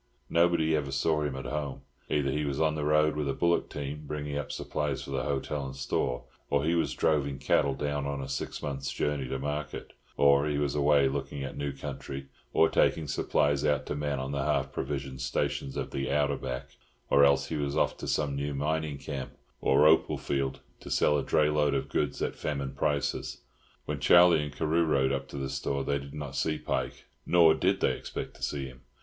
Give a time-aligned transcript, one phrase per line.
[0.31, 1.81] Nobody ever saw him at home.
[2.09, 5.21] Either he was on the road with a bullock team, bringing up supplies for the
[5.25, 9.37] hotel and store, or he was droving cattle down on a six months' journey to
[9.37, 14.19] market; or he was away looking at new country, or taking supplies out to men
[14.19, 16.77] on the half provisioned stations of the "outer back;"
[17.11, 21.15] or else he was off to some new mining camp or opal field, to sell
[21.15, 23.41] a dray load of goods at famine prices.
[23.85, 27.53] When Charlie and Carew rode up to the store they did not see Pike, nor
[27.53, 28.81] did they expect to see him.